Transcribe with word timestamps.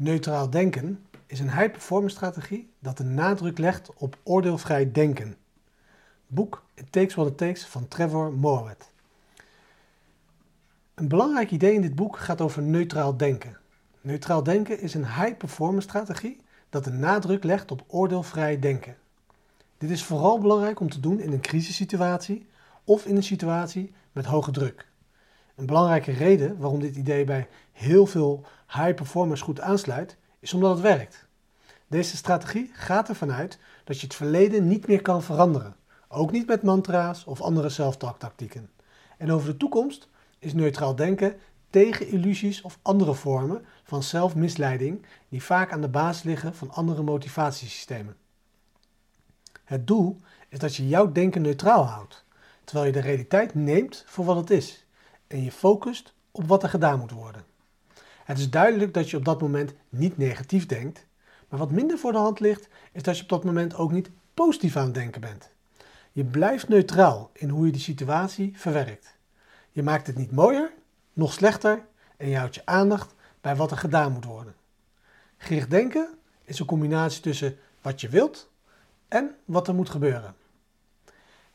Neutraal 0.00 0.50
denken 0.50 1.04
is 1.26 1.40
een 1.40 1.52
high-performance 1.52 2.14
strategie 2.16 2.70
dat 2.78 2.96
de 2.96 3.04
nadruk 3.04 3.58
legt 3.58 3.90
op 3.94 4.18
oordeelvrij 4.22 4.92
denken. 4.92 5.36
Boek 6.26 6.64
It 6.74 6.92
Takes 6.92 7.14
What 7.14 7.26
It 7.26 7.36
Takes 7.36 7.66
van 7.66 7.88
Trevor 7.88 8.32
Moawad. 8.32 8.90
Een 10.94 11.08
belangrijk 11.08 11.50
idee 11.50 11.74
in 11.74 11.80
dit 11.80 11.94
boek 11.94 12.16
gaat 12.16 12.40
over 12.40 12.62
neutraal 12.62 13.16
denken. 13.16 13.58
Neutraal 14.00 14.42
denken 14.42 14.80
is 14.80 14.94
een 14.94 15.06
high-performance 15.06 15.88
strategie 15.88 16.40
dat 16.70 16.84
de 16.84 16.92
nadruk 16.92 17.44
legt 17.44 17.70
op 17.70 17.84
oordeelvrij 17.86 18.58
denken. 18.58 18.96
Dit 19.78 19.90
is 19.90 20.04
vooral 20.04 20.38
belangrijk 20.38 20.80
om 20.80 20.90
te 20.90 21.00
doen 21.00 21.20
in 21.20 21.32
een 21.32 21.40
crisissituatie 21.40 22.46
of 22.84 23.06
in 23.06 23.16
een 23.16 23.22
situatie 23.22 23.92
met 24.12 24.24
hoge 24.24 24.50
druk. 24.50 24.87
Een 25.58 25.66
belangrijke 25.66 26.12
reden 26.12 26.58
waarom 26.58 26.80
dit 26.80 26.96
idee 26.96 27.24
bij 27.24 27.48
heel 27.72 28.06
veel 28.06 28.44
high 28.66 28.94
performers 28.94 29.40
goed 29.40 29.60
aansluit, 29.60 30.16
is 30.38 30.54
omdat 30.54 30.70
het 30.70 30.80
werkt. 30.80 31.26
Deze 31.86 32.16
strategie 32.16 32.70
gaat 32.72 33.08
ervan 33.08 33.32
uit 33.32 33.58
dat 33.84 34.00
je 34.00 34.06
het 34.06 34.14
verleden 34.14 34.68
niet 34.68 34.86
meer 34.86 35.02
kan 35.02 35.22
veranderen, 35.22 35.76
ook 36.08 36.32
niet 36.32 36.46
met 36.46 36.62
mantra's 36.62 37.26
of 37.26 37.40
andere 37.40 37.68
zelftalktactieken. 37.68 38.70
En 39.16 39.32
over 39.32 39.48
de 39.48 39.56
toekomst 39.56 40.08
is 40.38 40.54
neutraal 40.54 40.94
denken 40.96 41.36
tegen 41.70 42.08
illusies 42.08 42.62
of 42.62 42.78
andere 42.82 43.14
vormen 43.14 43.64
van 43.84 44.02
zelfmisleiding 44.02 45.06
die 45.28 45.42
vaak 45.42 45.72
aan 45.72 45.80
de 45.80 45.88
basis 45.88 46.22
liggen 46.22 46.54
van 46.54 46.70
andere 46.70 47.02
motivatiesystemen. 47.02 48.16
Het 49.64 49.86
doel 49.86 50.20
is 50.48 50.58
dat 50.58 50.76
je 50.76 50.88
jouw 50.88 51.12
denken 51.12 51.42
neutraal 51.42 51.84
houdt, 51.84 52.24
terwijl 52.64 52.86
je 52.86 52.92
de 52.92 53.00
realiteit 53.00 53.54
neemt 53.54 54.04
voor 54.06 54.24
wat 54.24 54.36
het 54.36 54.50
is 54.50 54.86
en 55.28 55.44
je 55.44 55.52
focust 55.52 56.14
op 56.30 56.46
wat 56.46 56.62
er 56.62 56.68
gedaan 56.68 56.98
moet 56.98 57.10
worden. 57.10 57.44
Het 58.24 58.38
is 58.38 58.50
duidelijk 58.50 58.94
dat 58.94 59.10
je 59.10 59.16
op 59.16 59.24
dat 59.24 59.40
moment 59.40 59.74
niet 59.88 60.16
negatief 60.16 60.66
denkt, 60.66 61.06
maar 61.48 61.58
wat 61.58 61.70
minder 61.70 61.98
voor 61.98 62.12
de 62.12 62.18
hand 62.18 62.40
ligt, 62.40 62.68
is 62.92 63.02
dat 63.02 63.16
je 63.16 63.22
op 63.22 63.28
dat 63.28 63.44
moment 63.44 63.74
ook 63.76 63.92
niet 63.92 64.10
positief 64.34 64.76
aan 64.76 64.84
het 64.84 64.94
denken 64.94 65.20
bent. 65.20 65.50
Je 66.12 66.24
blijft 66.24 66.68
neutraal 66.68 67.30
in 67.32 67.48
hoe 67.48 67.66
je 67.66 67.72
die 67.72 67.80
situatie 67.80 68.52
verwerkt. 68.56 69.16
Je 69.70 69.82
maakt 69.82 70.06
het 70.06 70.16
niet 70.16 70.32
mooier, 70.32 70.72
nog 71.12 71.32
slechter 71.32 71.86
en 72.16 72.28
je 72.28 72.36
houdt 72.36 72.54
je 72.54 72.62
aandacht 72.64 73.14
bij 73.40 73.56
wat 73.56 73.70
er 73.70 73.76
gedaan 73.76 74.12
moet 74.12 74.24
worden. 74.24 74.54
Gericht 75.36 75.70
denken 75.70 76.08
is 76.44 76.58
een 76.58 76.66
combinatie 76.66 77.22
tussen 77.22 77.58
wat 77.82 78.00
je 78.00 78.08
wilt 78.08 78.50
en 79.08 79.34
wat 79.44 79.68
er 79.68 79.74
moet 79.74 79.90
gebeuren. 79.90 80.34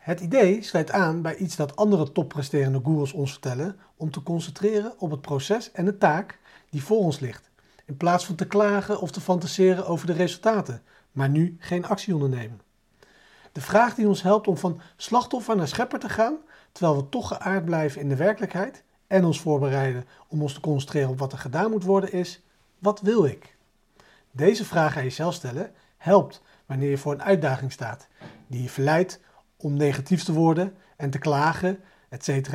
Het 0.03 0.19
idee 0.19 0.63
sluit 0.63 0.91
aan 0.91 1.21
bij 1.21 1.35
iets 1.35 1.55
dat 1.55 1.75
andere 1.75 2.11
toppresterende 2.11 2.81
gurus 2.83 3.11
ons 3.13 3.31
vertellen 3.31 3.79
om 3.97 4.11
te 4.11 4.23
concentreren 4.23 4.99
op 4.99 5.11
het 5.11 5.21
proces 5.21 5.71
en 5.71 5.85
de 5.85 5.97
taak 5.97 6.39
die 6.69 6.83
voor 6.83 6.97
ons 6.97 7.19
ligt, 7.19 7.49
in 7.85 7.97
plaats 7.97 8.25
van 8.25 8.35
te 8.35 8.47
klagen 8.47 8.99
of 8.99 9.11
te 9.11 9.21
fantaseren 9.21 9.87
over 9.87 10.07
de 10.07 10.13
resultaten, 10.13 10.81
maar 11.11 11.29
nu 11.29 11.55
geen 11.59 11.85
actie 11.85 12.13
ondernemen. 12.13 12.61
De 13.51 13.61
vraag 13.61 13.95
die 13.95 14.07
ons 14.07 14.21
helpt 14.21 14.47
om 14.47 14.57
van 14.57 14.81
slachtoffer 14.95 15.55
naar 15.55 15.67
schepper 15.67 15.99
te 15.99 16.09
gaan, 16.09 16.37
terwijl 16.71 16.97
we 16.97 17.09
toch 17.09 17.27
geaard 17.27 17.65
blijven 17.65 18.01
in 18.01 18.09
de 18.09 18.15
werkelijkheid 18.15 18.83
en 19.07 19.25
ons 19.25 19.41
voorbereiden 19.41 20.05
om 20.27 20.41
ons 20.41 20.53
te 20.53 20.59
concentreren 20.59 21.09
op 21.09 21.19
wat 21.19 21.31
er 21.31 21.37
gedaan 21.37 21.71
moet 21.71 21.83
worden, 21.83 22.11
is: 22.11 22.41
wat 22.79 23.01
wil 23.01 23.25
ik? 23.25 23.55
Deze 24.31 24.65
vraag 24.65 24.97
aan 24.97 25.03
jezelf 25.03 25.33
stellen 25.33 25.71
helpt 25.97 26.41
wanneer 26.65 26.89
je 26.89 26.97
voor 26.97 27.13
een 27.13 27.23
uitdaging 27.23 27.71
staat 27.71 28.07
die 28.47 28.61
je 28.61 28.69
verleidt 28.69 29.19
om 29.63 29.73
negatief 29.73 30.23
te 30.23 30.33
worden 30.33 30.73
en 30.95 31.09
te 31.09 31.19
klagen, 31.19 31.79
etc. 32.09 32.53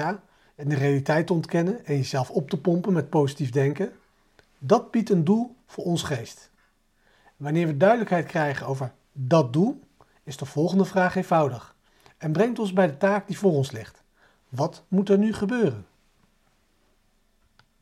En 0.54 0.68
de 0.68 0.74
realiteit 0.74 1.26
te 1.26 1.32
ontkennen 1.32 1.84
en 1.84 1.96
jezelf 1.96 2.30
op 2.30 2.50
te 2.50 2.60
pompen 2.60 2.92
met 2.92 3.10
positief 3.10 3.50
denken. 3.50 3.92
Dat 4.58 4.90
biedt 4.90 5.10
een 5.10 5.24
doel 5.24 5.56
voor 5.66 5.84
ons 5.84 6.02
geest. 6.02 6.50
Wanneer 7.36 7.66
we 7.66 7.76
duidelijkheid 7.76 8.26
krijgen 8.26 8.66
over 8.66 8.92
dat 9.12 9.52
doel, 9.52 9.80
is 10.24 10.36
de 10.36 10.44
volgende 10.44 10.84
vraag 10.84 11.16
eenvoudig 11.16 11.76
en 12.18 12.32
brengt 12.32 12.58
ons 12.58 12.72
bij 12.72 12.86
de 12.86 12.96
taak 12.96 13.26
die 13.26 13.38
voor 13.38 13.52
ons 13.52 13.70
ligt. 13.70 14.02
Wat 14.48 14.84
moet 14.88 15.08
er 15.08 15.18
nu 15.18 15.32
gebeuren? 15.32 15.86